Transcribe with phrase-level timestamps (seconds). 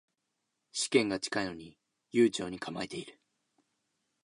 [0.71, 1.77] 試験が近いのに
[2.09, 3.19] 悠長に構えてる